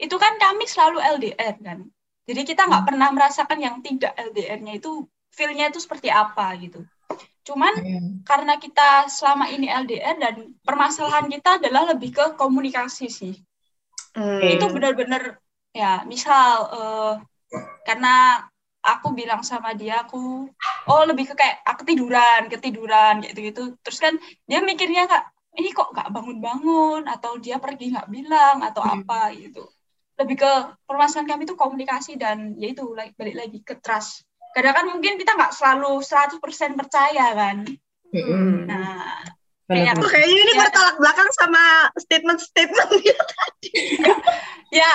itu 0.00 0.16
kan 0.16 0.40
kami 0.40 0.64
selalu 0.64 0.98
LDR 1.20 1.56
kan. 1.60 1.84
Jadi 2.26 2.42
kita 2.42 2.66
nggak 2.66 2.84
pernah 2.90 3.08
merasakan 3.14 3.58
yang 3.62 3.76
tidak 3.84 4.16
LDR-nya 4.18 4.82
itu 4.82 5.06
feel-nya 5.30 5.70
itu 5.70 5.78
seperti 5.78 6.10
apa 6.10 6.56
gitu. 6.58 6.82
Cuman 7.46 7.70
Hmm. 7.78 8.10
karena 8.26 8.58
kita 8.58 9.06
selama 9.06 9.46
ini 9.52 9.70
LDR 9.70 10.18
dan 10.18 10.34
permasalahan 10.66 11.30
kita 11.30 11.62
adalah 11.62 11.94
lebih 11.94 12.10
ke 12.10 12.24
komunikasi 12.34 13.06
sih. 13.06 13.34
Hmm. 14.16 14.42
Itu 14.42 14.72
benar-benar 14.72 15.38
ya, 15.70 16.02
misal 16.08 16.66
eh, 16.74 17.12
karena 17.86 18.42
aku 18.86 19.10
bilang 19.10 19.42
sama 19.42 19.74
dia 19.74 20.06
aku 20.06 20.46
oh 20.86 21.02
lebih 21.04 21.26
ke 21.26 21.34
kayak 21.34 21.58
aku 21.62 21.82
tiduran, 21.82 22.46
ketiduran 22.46 23.18
kayak 23.18 23.34
gitu-gitu. 23.34 23.74
Terus 23.82 23.98
kan 23.98 24.14
dia 24.44 24.62
mikirnya 24.62 25.04
kak 25.04 25.26
ini 25.56 25.72
kok 25.72 25.90
nggak 25.90 26.12
bangun-bangun 26.12 27.08
atau 27.08 27.36
dia 27.36 27.56
pergi 27.56 27.90
nggak 27.90 28.08
bilang 28.08 28.62
atau 28.62 28.82
Hmm. 28.82 29.02
apa 29.02 29.34
gitu. 29.34 29.66
lebih 30.16 30.40
ke 30.40 30.52
permasalahan 30.88 31.28
kami 31.28 31.44
itu 31.44 31.60
komunikasi 31.60 32.16
dan 32.16 32.56
yaitu 32.56 32.88
like, 32.96 33.12
balik 33.20 33.36
lagi 33.36 33.60
ke 33.60 33.76
trust. 33.76 34.24
Kadang 34.56 34.72
kan 34.72 34.86
mungkin 34.88 35.20
kita 35.20 35.36
nggak 35.36 35.52
selalu 35.52 36.00
100% 36.00 36.40
percaya 36.72 37.36
kan. 37.36 37.68
Mm-mm. 38.16 38.64
Nah, 38.64 39.12
Benar. 39.68 39.92
kayak- 39.92 40.00
Tuh, 40.00 40.08
kayaknya 40.08 40.38
ini 40.40 40.52
Ya. 40.56 40.60
bertolak 40.64 40.96
belakang 40.96 41.28
sama 41.36 41.62
statement-statement 42.00 42.88
dia 42.96 43.12
tadi. 43.36 43.72
ya 44.72 44.88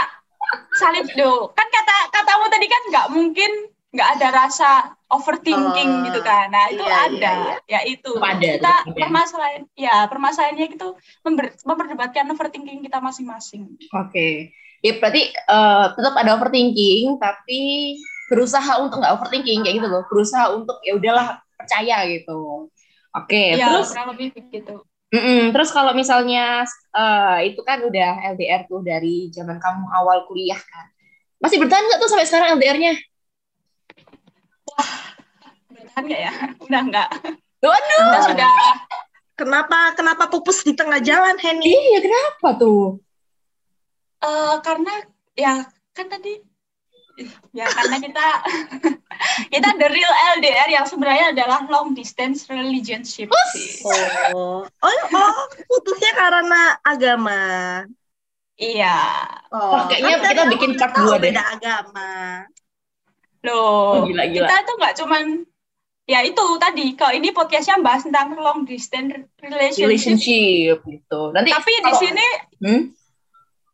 saling 0.73 1.05
do 1.13 1.53
kan 1.53 1.67
kata 1.69 1.95
katamu 2.09 2.49
tadi 2.49 2.65
kan 2.65 2.81
nggak 2.89 3.07
mungkin 3.13 3.51
nggak 3.91 4.09
ada 4.17 4.27
rasa 4.31 4.69
overthinking 5.11 5.91
Oh, 5.91 6.03
gitu 6.07 6.19
kan 6.23 6.47
nah 6.47 6.71
itu 6.71 6.79
iya, 6.79 6.97
ada 7.11 7.31
iya, 7.35 7.57
ya 7.67 7.79
itu 7.83 8.11
Tetap 8.15 8.23
ada, 8.23 8.39
kita 8.39 8.73
ada. 8.87 8.95
permasalahan 8.95 9.61
ya 9.75 9.95
permasalahannya 10.07 10.67
itu 10.71 10.87
member- 11.27 11.59
memperdebatkan 11.67 12.25
overthinking 12.31 12.79
kita 12.87 13.03
masing-masing 13.03 13.67
Oke. 13.91 14.55
Ya 14.81 14.97
berarti 14.97 15.29
eh, 15.29 15.85
tetap 15.93 16.15
ada 16.17 16.39
overthinking 16.39 17.19
tapi 17.21 17.61
berusaha 18.33 18.81
untuk 18.81 18.97
nggak 19.03 19.13
overthinking 19.13 19.61
kayak 19.61 19.77
gitu 19.77 19.87
loh. 19.91 20.01
Berusaha 20.09 20.49
untuk 20.57 20.81
ya 20.81 20.97
udahlah 20.97 21.37
percaya 21.53 22.01
gitu. 22.09 22.71
Oke, 23.13 23.59
ya 23.59 23.69
terus 23.69 23.91
kurang 23.93 24.15
lebih 24.15 24.33
begitu 24.33 24.81
Mm-mm. 25.11 25.51
Terus 25.51 25.69
kalau 25.75 25.91
misalnya 25.91 26.63
eh, 26.95 27.37
itu 27.51 27.59
kan 27.61 27.83
udah 27.83 28.31
LDR 28.33 28.63
tuh 28.65 28.79
dari 28.81 29.27
zaman 29.29 29.59
kamu 29.59 29.83
awal 29.91 30.23
kuliah 30.25 30.57
kan. 30.57 30.87
Masih 31.43 31.59
bertahan 31.59 31.83
nggak 31.85 31.99
tuh 31.99 32.09
sampai 32.09 32.25
sekarang 32.25 32.55
LDR-nya? 32.55 32.93
Bertahan 35.71 36.03
nggak 36.07 36.21
ya 36.21 36.33
udah 36.65 36.81
nggak 36.89 37.09
Waduh. 37.61 38.01
kita 38.09 38.19
sudah 38.33 38.49
Kenapa 39.31 39.97
kenapa 39.97 40.29
pupus 40.29 40.61
di 40.61 40.77
tengah 40.77 41.01
jalan, 41.01 41.33
Henny? 41.41 41.73
Iya, 41.73 42.05
kenapa 42.05 42.61
tuh? 42.61 43.01
eh, 44.21 44.55
karena 44.61 44.93
ya 45.33 45.65
kan 45.97 46.05
tadi 46.05 46.37
ya 47.51 47.65
karena 47.65 47.97
kita 47.97 48.25
kita 49.53 49.69
the 49.81 49.87
real 49.89 50.13
LDR 50.37 50.69
yang 50.69 50.85
sebenarnya 50.85 51.33
adalah 51.33 51.65
long 51.67 51.97
distance 51.97 52.45
relationship 52.47 53.33
sih. 53.53 53.81
Oh, 54.33 54.61
oh, 54.65 54.99
oh, 55.09 55.35
putusnya 55.65 56.13
karena 56.13 56.77
agama. 56.85 57.41
Iya. 58.61 58.97
Oh, 59.49 59.89
kayaknya 59.89 60.21
kita 60.21 60.43
bikin 60.53 60.71
part 60.77 60.93
dua 60.93 61.17
deh. 61.17 61.33
Beda 61.33 61.43
agama. 61.49 62.45
Loh, 63.41 63.97
Oh, 63.97 64.05
gila, 64.05 64.23
gila. 64.25 64.45
kita 64.45 64.55
tuh 64.61 64.75
nggak 64.77 64.95
cuman 65.01 65.23
ya 66.03 66.19
itu 66.21 66.43
tadi 66.57 66.85
kalau 66.93 67.13
ini 67.13 67.29
podcastnya 67.31 67.79
bahas 67.79 68.03
tentang 68.03 68.33
long 68.33 68.63
distance 68.63 69.09
relationship, 69.39 69.87
Relationship 69.87 70.77
gitu. 70.83 71.21
Nanti 71.31 71.49
tapi 71.49 71.71
di 71.71 71.81
kalau- 71.83 71.99
sini 71.99 72.27
Hmm? 72.59 72.81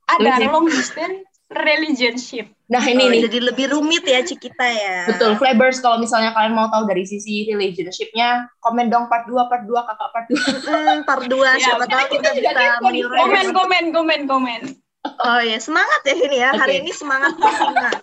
ada 0.07 0.19
Relationship. 0.37 0.51
long 0.51 0.67
distance 0.67 1.17
relationship. 1.49 2.45
Nah, 2.67 2.83
ini 2.83 2.99
Oh, 2.99 3.07
nih. 3.09 3.21
jadi 3.23 3.39
lebih 3.41 3.71
rumit 3.71 4.03
ya 4.03 4.19
Cikita 4.19 4.67
ya. 4.67 5.07
Betul, 5.07 5.35
Flabers 5.35 5.79
kalau 5.79 5.95
misalnya 5.97 6.31
kalian 6.31 6.51
mau 6.51 6.67
tahu 6.67 6.83
dari 6.83 7.03
sisi 7.03 7.47
relationship-nya, 7.47 8.51
komen 8.57 8.87
dong 8.87 9.07
part 9.07 9.23
2, 9.23 9.47
part 9.47 9.63
2, 9.63 9.79
kakak 9.81 10.09
part 10.11 10.27
2. 10.27 10.35
Hmm, 10.67 10.99
part 11.03 11.23
2 11.25 11.39
Ya, 11.55 11.71
siapa 11.71 11.83
kita 11.85 11.95
tahu 11.97 12.07
kita 12.13 12.29
juga 12.33 12.49
bisa 12.51 12.79
meniru. 12.81 13.11
Komen, 13.13 13.45
komen, 13.53 13.83
komen, 13.91 14.19
komen. 14.25 14.61
Oh 15.07 15.39
ya, 15.39 15.55
semangat 15.57 16.03
ya 16.03 16.15
ini 16.17 16.37
ya. 16.37 16.51
Hari 16.53 16.73
Oke. 16.73 16.83
ini 16.83 16.91
semangat 16.93 17.33
banget. 17.37 17.95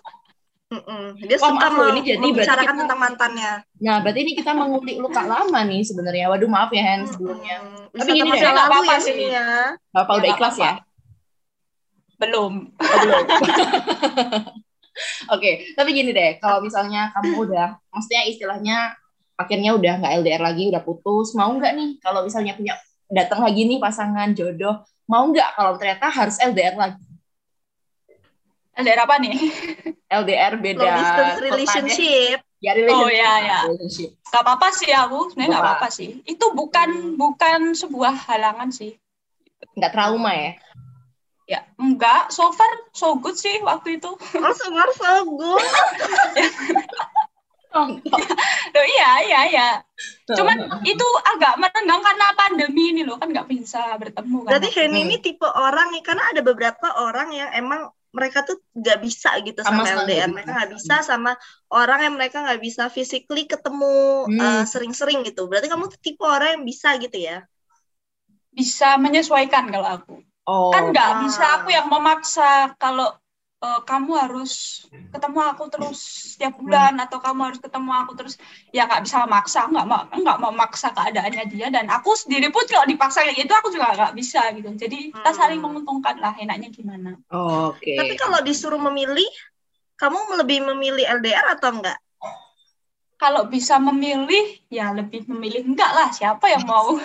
Mm-mm. 0.65 1.03
Dia 1.21 1.37
Wah, 1.37 1.49
suka 1.53 1.67
mau 1.69 1.85
ini 1.93 2.01
jadi 2.01 2.17
berarti 2.17 2.25
membicarakan 2.33 2.65
kita- 2.73 2.81
tentang 2.81 2.99
mantannya. 2.99 3.51
Nah, 3.85 3.95
berarti 4.01 4.19
ini 4.25 4.31
kita 4.33 4.51
mengulik 4.57 4.97
luka 4.97 5.21
lama 5.21 5.59
nih 5.61 5.81
sebenarnya. 5.85 6.25
Waduh, 6.33 6.49
maaf 6.49 6.73
ya 6.73 6.81
Hen 6.81 7.01
sebelumnya. 7.05 7.55
Mm-mm. 7.61 7.93
Tapi 7.93 8.09
gini 8.11 8.29
deh, 8.33 8.41
nggak 8.41 8.53
lalu 8.57 8.73
apa-apa 8.73 8.93
ya 8.93 8.99
sih. 8.99 9.13
ini 9.13 9.25
ya. 9.29 9.47
Bapak 9.93 10.13
Ya, 10.13 10.17
udah 10.19 10.29
ikhlas 10.33 10.55
ya? 10.57 10.63
apa-apa. 10.65 10.83
Belum. 12.15 12.53
Oh, 12.81 12.97
belum. 13.03 13.23
Oke, 15.29 15.51
tapi 15.75 15.89
gini 15.91 16.11
deh, 16.15 16.39
kalau 16.39 16.63
misalnya 16.63 17.11
kamu 17.13 17.31
udah, 17.45 17.67
maksudnya 17.93 18.21
istilahnya 18.25 18.77
akhirnya 19.35 19.75
udah 19.75 19.93
nggak 19.99 20.13
LDR 20.23 20.41
lagi, 20.41 20.71
udah 20.71 20.81
putus, 20.81 21.35
mau 21.35 21.51
nggak 21.51 21.71
nih 21.75 21.89
kalau 21.99 22.23
misalnya 22.23 22.55
punya 22.55 22.73
datang 23.05 23.43
lagi 23.43 23.67
nih 23.67 23.77
pasangan 23.77 24.31
jodoh, 24.31 24.81
mau 25.05 25.27
nggak 25.27 25.59
kalau 25.59 25.75
ternyata 25.75 26.07
harus 26.09 26.39
LDR 26.39 26.73
lagi? 26.73 27.03
LDR 28.75 28.99
apa 29.07 29.15
nih? 29.17 29.35
LDR 30.05 30.53
beda 30.59 30.83
Long 30.83 30.97
distance 30.99 31.37
relationship. 31.41 32.37
Ya, 32.59 32.71
relationship. 32.75 33.07
Oh, 33.07 33.09
ya, 33.11 33.31
ya. 33.39 33.59
Relationship. 33.71 34.09
Gak 34.27 34.41
apa-apa 34.43 34.67
sih 34.73 34.91
aku, 34.91 35.31
sebenarnya 35.31 35.49
nggak 35.55 35.63
Apa? 35.63 35.71
apa-apa 35.79 35.87
sih. 35.89 36.09
Itu 36.27 36.51
bukan 36.51 36.89
Hmm. 36.91 37.15
bukan 37.15 37.59
sebuah 37.71 38.13
halangan 38.27 38.69
sih. 38.69 38.99
Nggak 39.75 39.91
trauma 39.95 40.31
ya? 40.35 40.51
Ya, 41.45 41.59
enggak. 41.77 42.33
So 42.33 42.49
far, 42.51 42.67
so 42.91 43.15
good 43.15 43.37
sih 43.37 43.61
waktu 43.61 44.01
itu. 44.01 44.09
Oh, 44.11 44.53
semar 44.57 44.89
so 44.97 45.23
good. 45.29 45.61
Loh, 47.75 48.85
iya, 48.87 49.11
iya, 49.27 49.39
iya. 49.51 49.67
Cuman 50.31 50.55
itu 50.87 51.03
agak 51.27 51.59
merenggang 51.59 51.99
karena 51.99 52.27
pandemi 52.31 52.95
ini 52.95 53.03
loh, 53.03 53.19
kan 53.19 53.27
nggak 53.27 53.51
bisa 53.51 53.99
bertemu 53.99 54.47
kan. 54.47 54.51
Berarti 54.55 54.69
Henny 54.71 55.03
Hmm. 55.03 55.07
ini 55.11 55.15
tipe 55.19 55.43
orang 55.43 55.91
nih, 55.91 55.99
karena 55.99 56.23
ada 56.31 56.39
beberapa 56.39 56.87
orang 57.03 57.35
yang 57.35 57.51
emang 57.51 57.91
mereka 58.15 58.47
tuh 58.47 58.57
nggak 58.71 58.99
bisa 59.03 59.35
gitu 59.43 59.59
Sama 59.59 59.83
sama, 59.83 60.07
LDR. 60.07 60.31
Mereka 60.31 60.51
nggak 60.55 60.71
bisa 60.71 60.95
sama 61.03 61.35
orang 61.67 61.99
yang 62.07 62.13
mereka 62.15 62.39
nggak 62.39 62.61
bisa 62.63 62.87
physically 62.87 63.43
ketemu 63.43 64.25
Hmm. 64.31 64.39
uh, 64.39 64.63
sering-sering 64.63 65.21
gitu. 65.27 65.51
Berarti 65.51 65.67
kamu 65.67 65.91
tuh 65.91 65.99
tipe 65.99 66.23
orang 66.23 66.59
yang 66.59 66.63
bisa 66.63 66.95
gitu 66.95 67.19
ya? 67.19 67.43
Bisa 68.55 68.95
menyesuaikan 68.95 69.67
kalau 69.67 69.89
aku. 69.99 70.15
oh, 70.47 70.71
kan 70.71 70.93
nggak 70.93 71.09
ah. 71.11 71.17
bisa 71.25 71.43
aku 71.59 71.73
yang 71.73 71.89
memaksa 71.91 72.77
kalau 72.79 73.11
eh, 73.65 73.79
kamu 73.89 74.11
harus 74.13 74.53
ketemu 75.15 75.39
aku 75.47 75.63
terus 75.71 75.99
setiap 76.35 76.53
bulan 76.59 76.93
atau 76.99 77.17
kamu 77.23 77.41
harus 77.47 77.59
ketemu 77.63 77.91
aku 78.03 78.11
terus 78.19 78.35
ya 78.75 78.83
nggak 78.83 79.01
bisa 79.07 79.23
maksa 79.25 79.63
nggak 79.71 79.85
mau 79.87 80.01
nggak 80.11 80.37
mau 80.43 80.51
maksa 80.51 80.91
keadaannya 80.91 81.43
dia 81.47 81.67
dan 81.71 81.87
aku 81.87 82.11
sendiri 82.19 82.51
pun 82.51 82.67
kalau 82.67 82.83
dipaksa 82.83 83.23
kayak 83.23 83.47
gitu 83.47 83.53
aku 83.55 83.71
juga 83.71 83.95
nggak 83.95 84.13
bisa 84.19 84.41
gitu 84.53 84.69
jadi 84.75 84.97
kita 85.15 85.31
Hmm. 85.31 85.39
saling 85.39 85.59
menguntungkan 85.63 86.19
lah 86.19 86.35
enaknya 86.35 86.67
gimana 86.69 87.15
oke. 87.31 87.95
Tapi 87.95 88.13
kalau 88.19 88.43
disuruh 88.43 88.81
memilih, 88.91 89.29
kamu 89.95 90.19
lebih 90.43 90.59
memilih 90.67 91.03
LDR 91.07 91.55
atau 91.55 91.71
enggak? 91.79 91.95
kalau 93.15 93.47
bisa 93.47 93.79
memilih 93.79 94.59
ya 94.67 94.91
lebih 94.91 95.23
memilih 95.31 95.63
enggak 95.63 95.91
lah 95.95 96.11
siapa 96.11 96.51
yang 96.51 96.67
mau 96.67 96.91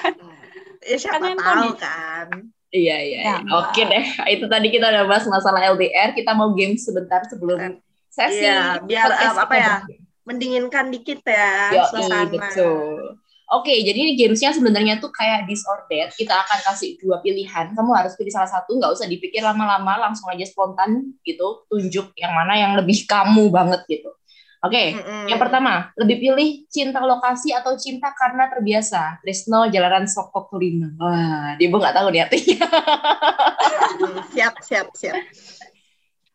Ya 0.90 0.96
siapa 0.96 1.20
Kan 1.20 1.36
yang 1.36 1.40
tahu 1.44 1.70
kan. 1.76 2.28
Iya, 2.70 2.96
iya. 3.02 3.20
Ya. 3.26 3.36
Oke 3.50 3.82
deh, 3.82 4.04
itu 4.30 4.46
tadi 4.46 4.70
kita 4.70 4.86
udah 4.86 5.04
bahas 5.10 5.26
masalah 5.26 5.58
LDR. 5.74 6.14
Kita 6.14 6.32
mau 6.38 6.54
game 6.54 6.78
sebentar 6.78 7.26
sebelum 7.26 7.82
sesi. 8.06 8.46
Iya, 8.46 8.78
biar, 8.86 9.10
uh, 9.10 9.42
apa 9.42 9.54
ya. 9.58 9.74
Mendinginkan 10.22 10.94
dikit 10.94 11.26
ya 11.26 11.74
suasana. 11.90 12.30
betul. 12.30 13.18
Oke, 13.50 13.74
jadi 13.82 13.98
ini 13.98 14.12
gamesnya 14.14 14.54
sebenarnya 14.54 15.02
tuh 15.02 15.10
kayak 15.10 15.50
this 15.50 15.66
or 15.66 15.82
that. 15.90 16.14
Kita 16.14 16.30
akan 16.30 16.58
kasih 16.70 16.94
dua 17.02 17.18
pilihan. 17.18 17.74
Kamu 17.74 17.90
harus 17.98 18.14
pilih 18.14 18.30
salah 18.30 18.46
satu, 18.46 18.78
nggak 18.78 18.94
usah 18.94 19.10
dipikir 19.10 19.42
lama-lama, 19.42 19.98
langsung 20.06 20.30
aja 20.30 20.46
spontan 20.46 21.18
gitu. 21.26 21.66
Tunjuk 21.66 22.14
yang 22.14 22.30
mana 22.30 22.54
yang 22.54 22.78
lebih 22.78 23.02
kamu 23.10 23.50
banget 23.50 23.82
gitu. 23.90 24.14
Oke, 24.60 24.92
Mm-mm. 24.92 25.24
yang 25.24 25.40
pertama, 25.40 25.88
lebih 25.96 26.20
pilih 26.20 26.68
cinta 26.68 27.00
lokasi 27.00 27.48
atau 27.56 27.80
cinta 27.80 28.12
karena 28.12 28.44
terbiasa. 28.52 29.16
Trisno 29.24 29.64
Jalanan 29.72 30.04
Sokok 30.04 30.52
Lima. 30.60 30.92
Wah, 31.00 31.56
dia 31.56 31.72
nggak 31.72 31.96
tahu 31.96 32.12
nih 32.12 32.28
artinya. 32.28 32.68
Hmm, 32.68 34.20
siap, 34.36 34.60
siap, 34.60 34.92
siap. 34.92 35.16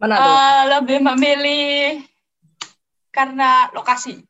Mana 0.01 0.17
tuh? 0.17 0.25
Eh, 0.33 0.61
lebih 0.73 0.97
memilih 1.05 2.01
karena 3.13 3.69
lokasi 3.71 4.25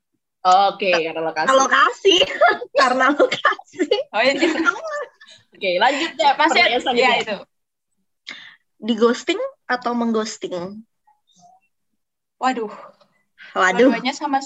Oke, 0.45 0.93
karena 0.93 1.25
lokasi. 1.25 1.49
Lokasi, 1.57 2.15
karena 2.83 3.05
lokasi. 3.17 3.81
oh 4.13 4.21
ini 4.21 4.45
Oke, 5.55 5.69
lanjut 5.81 6.11
ya. 6.19 6.37
Pertanyaan 6.37 6.69
ya 6.69 6.79
selanjutnya. 6.83 7.17
itu 7.23 7.37
Di 8.77 8.93
ghosting 8.93 9.41
atau 9.65 9.95
mengghosting? 9.97 10.83
waduh 12.35 12.69
Waduh. 13.55 13.87
Dua-duanya 13.89 14.11
sama 14.11 14.43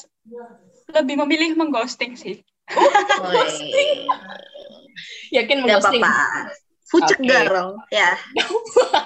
lebih 0.89 1.15
memilih 1.25 1.57
mengghosting 1.57 2.13
sih. 2.13 2.45
Woi. 3.21 3.73
Yakin 5.33 5.57
Gak 5.59 5.81
mengghosting? 5.81 6.01
apa-apa. 6.05 6.53
Pucuk 6.89 7.17
Oke. 7.21 7.27
garong. 7.29 7.73
Ya. 7.93 8.17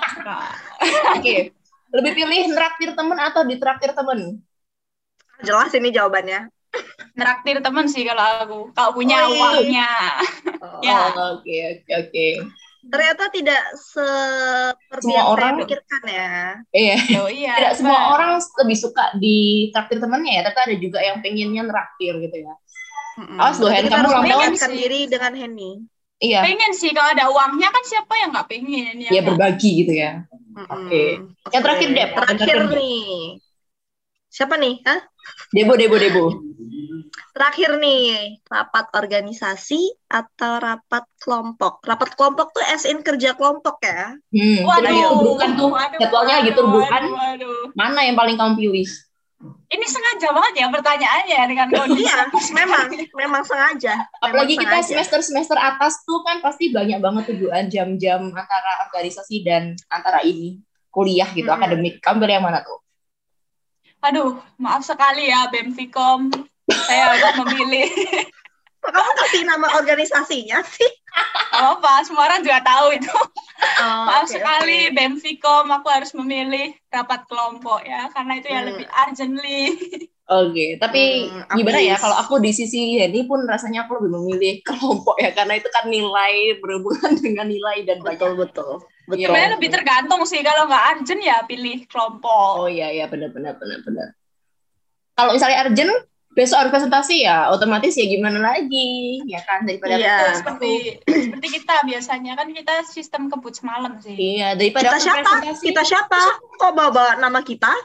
Oke. 1.16 1.52
Lebih 1.94 2.12
pilih 2.16 2.42
neraktir 2.52 2.90
temen 2.96 3.18
atau 3.20 3.42
ditraktir 3.48 3.92
temen? 3.96 4.40
Jelas 5.44 5.72
ini 5.76 5.92
jawabannya. 5.92 6.48
Neraktir 7.14 7.62
temen 7.62 7.86
sih 7.86 8.02
kalau 8.08 8.24
aku. 8.24 8.60
Kalau 8.74 8.92
punya 8.98 9.28
Oh, 9.28 9.30
iya. 9.30 9.40
uangnya. 9.40 9.92
Oh, 10.64 10.80
Ya. 10.88 11.00
Oh, 11.14 11.38
Oke, 11.38 11.56
oke, 11.80 11.92
oke. 12.08 12.28
Ternyata 12.84 13.32
tidak 13.32 13.64
seperti 13.80 15.08
Semua 15.08 15.16
yang 15.16 15.24
saya 15.26 15.34
orang- 15.34 15.58
pikirkan 15.64 16.04
ya. 16.04 16.32
Iya. 16.76 16.98
Oh 17.24 17.30
iya. 17.32 17.54
Tidak 17.56 17.74
semua 17.80 18.00
orang 18.12 18.32
lebih 18.60 18.78
suka 18.78 19.04
ditraktir 19.16 19.98
temennya 20.04 20.32
ya, 20.40 20.42
tapi 20.52 20.58
ada 20.60 20.76
juga 20.76 21.00
yang 21.00 21.24
pengennya 21.24 21.64
neraktir 21.64 22.14
gitu 22.20 22.38
ya. 22.44 22.54
Mm-mm. 23.14 23.38
Awas 23.40 23.62
loh, 23.62 23.70
Hen, 23.70 23.88
kamu 23.88 24.10
harus 24.10 24.14
ulang 24.26 24.26
tahun 24.26 24.54
sih. 24.58 24.74
diri 24.74 25.00
dengan 25.08 25.32
Henny. 25.38 25.72
Iya. 26.18 26.40
Pengen 26.42 26.72
sih 26.74 26.92
kalau 26.92 27.10
ada 27.14 27.26
uangnya 27.30 27.70
kan 27.70 27.84
siapa 27.84 28.14
yang 28.16 28.30
nggak 28.32 28.48
pengen 28.48 28.96
ya? 29.00 29.10
Ya 29.12 29.22
nggak? 29.22 29.28
berbagi 29.32 29.70
gitu 29.86 29.94
ya. 29.94 30.12
Mm-mm. 30.54 30.68
Oke. 30.68 31.04
Yang 31.52 31.62
terakhir, 31.64 31.88
Dep. 31.88 31.98
Yang 31.98 32.12
Terakhir 32.18 32.56
terakhir, 32.58 32.78
nih. 32.80 33.08
Siapa 34.28 34.56
nih? 34.58 34.76
Hah? 34.84 35.00
Debo, 35.54 35.74
Debo, 35.78 35.96
Debo. 35.96 36.24
Terakhir 37.34 37.82
nih, 37.82 38.38
rapat 38.46 38.94
organisasi 38.94 40.06
atau 40.06 40.62
rapat 40.62 41.02
kelompok? 41.18 41.82
Rapat 41.82 42.14
kelompok 42.14 42.54
tuh 42.54 42.62
as 42.70 42.86
in 42.86 43.02
kerja 43.02 43.34
kelompok 43.34 43.82
ya? 43.82 44.14
Hmm, 44.30 44.62
Waduh, 44.62 44.86
kita 44.86 45.10
turbukan 45.18 45.50
tuh 45.58 45.70
jadwalnya 45.98 46.34
lagi 46.46 46.52
waduh, 46.54 46.58
turbukan. 46.62 47.04
Mana 47.74 48.06
yang 48.06 48.14
paling 48.14 48.38
kamu 48.38 48.54
pilih? 48.54 48.86
Ini 49.44 49.86
sengaja 49.90 50.30
banget 50.30 50.54
ya 50.62 50.68
pertanyaannya 50.70 51.42
dengan 51.50 51.68
kondisi. 51.74 52.06
Iya, 52.06 52.22
memang, 52.54 52.88
memang 53.18 53.44
sengaja. 53.44 54.06
Apalagi 54.22 54.54
Memang 54.54 54.62
kita 54.62 54.78
sengaja. 54.78 54.88
semester-semester 54.94 55.58
atas 55.58 56.06
tuh 56.06 56.22
kan 56.22 56.38
pasti 56.38 56.70
banyak 56.70 57.02
banget 57.02 57.34
tujuan 57.34 57.66
jam-jam 57.66 58.30
antara 58.30 58.86
organisasi 58.88 59.42
dan 59.42 59.74
antara 59.90 60.22
ini 60.22 60.62
kuliah 60.94 61.28
gitu, 61.34 61.50
Mm-mm. 61.50 61.60
akademik. 61.60 61.98
Kamu 61.98 62.22
pilih 62.22 62.38
yang 62.38 62.46
mana 62.46 62.62
tuh? 62.62 62.78
Aduh, 64.06 64.38
maaf 64.62 64.86
sekali 64.86 65.34
ya 65.34 65.50
BEM-Vkom. 65.50 66.53
Saya 66.70 67.02
harus 67.12 67.34
memilih. 67.44 67.88
Kok 68.84 68.92
kamu 68.92 69.12
kasih 69.16 69.42
nama 69.48 69.68
organisasinya 69.80 70.60
sih? 70.68 70.92
Gak 71.54 71.80
apa, 71.80 72.04
semua 72.04 72.28
orang 72.28 72.44
juga 72.44 72.60
tahu 72.60 72.92
itu. 72.98 73.16
Oh, 73.80 74.04
Maaf 74.12 74.28
oke, 74.28 74.36
sekali. 74.36 74.92
BEM-Vkom, 74.92 75.72
aku 75.72 75.88
harus 75.88 76.12
memilih 76.18 76.76
rapat 76.92 77.24
kelompok 77.30 77.80
ya, 77.86 78.12
karena 78.12 78.34
itu 78.42 78.48
yang 78.52 78.64
Hmm. 78.68 78.70
lebih 78.76 78.88
urgently. 78.92 79.60
Oke, 80.24 80.80
tapi 80.80 81.28
Hmm, 81.28 81.60
gimana 81.60 81.84
ya 81.84 82.00
kalau 82.00 82.16
aku 82.16 82.40
di 82.40 82.56
sisi 82.56 82.96
Henny 82.96 83.28
pun 83.28 83.44
rasanya 83.44 83.84
aku 83.84 84.00
lebih 84.00 84.12
memilih 84.20 84.54
kelompok 84.64 85.20
ya 85.20 85.36
karena 85.36 85.60
itu 85.60 85.68
kan 85.68 85.84
nilai 85.92 86.64
berhubungan 86.64 87.12
dengan 87.24 87.48
nilai 87.48 87.84
dan 87.84 88.00
banyak. 88.00 88.20
Betul, 88.24 88.32
betul. 88.40 88.72
Betul. 89.04 89.20
Sebenarnya 89.20 89.52
lebih 89.60 89.70
tergantung 89.72 90.24
sih, 90.24 90.40
kalau 90.40 90.64
nggak 90.72 90.84
urgent 90.96 91.22
ya 91.22 91.44
pilih 91.44 91.84
kelompok. 91.92 92.52
Oh 92.56 92.72
iya 92.72 92.88
iya 92.92 93.06
benar 93.12 93.36
benar 93.36 93.60
benar 93.60 93.80
benar. 93.84 94.08
Kalau 95.14 95.36
misalnya 95.36 95.68
urgent 95.68 95.92
besok 96.34 96.58
harus 96.60 96.74
presentasi 96.74 97.24
ya 97.24 97.48
otomatis 97.48 97.94
ya 97.94 98.06
gimana 98.06 98.42
lagi 98.42 99.22
ya 99.24 99.38
kan 99.42 99.64
daripada 99.64 99.96
Iya. 99.96 100.34
Seperti 100.36 100.98
seperti 101.06 101.48
kita 101.54 101.76
biasanya 101.84 102.34
kan 102.34 102.50
kita 102.50 102.76
sistem 102.86 103.30
kebut 103.30 103.54
semalam 103.54 103.94
sih. 103.98 104.18
iya 104.18 104.54
daripada 104.54 104.92
Kita 104.92 104.98
siapa? 105.00 105.22
presentasi 105.22 105.64
Kita 105.64 105.82
siapa? 105.86 106.20
Kok 106.58 106.72
bawa 106.74 107.18
nama 107.18 107.38
kita? 107.40 107.70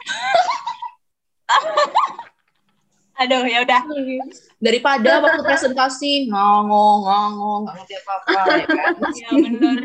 Aduh, 3.19 3.43
ya 3.45 3.67
udah. 3.67 3.83
daripada 4.59 5.19
waktu 5.19 5.43
presentasi 5.43 6.31
ngomong 6.31 7.03
ngomong 7.03 7.61
nggak 7.67 7.75
ngerti 7.77 7.95
apa 7.99 8.13
apa 8.15 8.31
ya 8.55 8.67
kan 8.67 8.95
Ya 9.13 9.29
bener. 9.35 9.79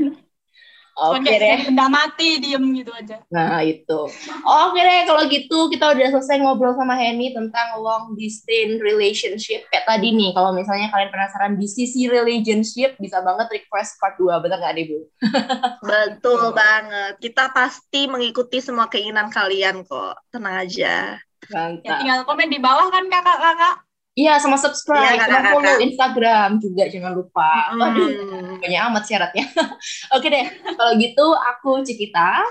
Oke 0.93 1.21
Kayak 1.21 1.39
deh 1.41 1.59
benda 1.69 1.85
mati 1.87 2.37
diem 2.37 2.63
gitu 2.77 2.91
aja. 2.93 3.17
nah 3.27 3.59
itu 3.59 3.99
oke 4.43 4.77
deh 4.77 5.01
kalau 5.03 5.23
gitu 5.25 5.67
kita 5.67 5.93
udah 5.93 6.07
selesai 6.13 6.37
ngobrol 6.39 6.73
sama 6.73 6.93
Henny 6.93 7.33
tentang 7.33 7.81
long 7.81 8.13
distance 8.13 8.77
relationship 8.79 9.65
kayak 9.69 9.85
tadi 9.85 10.13
nih 10.13 10.31
kalau 10.31 10.53
misalnya 10.53 10.87
kalian 10.89 11.09
penasaran 11.09 11.53
di 11.57 11.65
sisi 11.65 12.05
relationship 12.05 12.93
bisa 12.97 13.19
banget 13.21 13.49
request 13.51 13.97
part 13.97 14.15
2 14.15 14.29
bener 14.39 14.57
nggak 14.61 14.73
deh 14.73 14.85
Bu? 14.87 14.99
Betul 15.89 16.53
banget. 16.53 17.19
Kita 17.19 17.51
pasti 17.51 18.07
mengikuti 18.07 18.59
semua 18.59 18.87
keinginan 18.87 19.27
kalian 19.27 19.83
kok. 19.83 20.15
Tenang 20.31 20.63
aja. 20.63 21.17
Ya 21.43 21.51
Mantap. 21.51 21.99
tinggal 21.99 22.19
komen 22.23 22.47
di 22.47 22.59
bawah 22.59 22.87
kan 22.87 23.03
kakak-kakak. 23.11 23.75
Iya, 24.13 24.37
sama 24.37 24.61
subscribe, 24.61 25.17
Iya, 25.17 25.25
sama 25.25 25.57
follow 25.57 25.77
Instagram 25.81 26.61
juga 26.61 26.85
jangan 26.85 27.17
lupa. 27.17 27.73
Waduh, 27.73 28.09
Hmm. 28.13 28.61
banyak 28.61 28.81
amat 28.93 29.03
syaratnya. 29.09 29.45
Oke 30.15 30.29
deh, 30.29 30.45
kalau 30.77 30.93
gitu 30.95 31.25
aku 31.33 31.81
Cikita. 31.81 32.45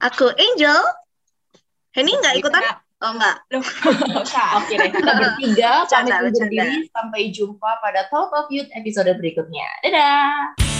Aku 0.00 0.32
Angel. 0.32 0.80
Henny 1.92 2.16
nggak 2.16 2.40
ikutan? 2.40 2.64
Oh 2.98 3.12
nggak. 3.12 3.36
Loh, 3.52 3.60
nggak 3.60 4.24
usah. 4.24 4.64
Oke 4.64 4.74
deh, 4.74 4.88
kita 4.88 5.12
bertiga 5.20 5.84
pamit 5.84 6.32
undur 6.32 6.48
diri. 6.48 6.88
Sampai 6.88 7.28
jumpa 7.28 7.70
pada 7.78 8.08
Talk 8.08 8.32
of 8.32 8.48
Youth 8.48 8.72
episode 8.72 9.12
berikutnya. 9.20 9.68
Dadah! 9.84 10.73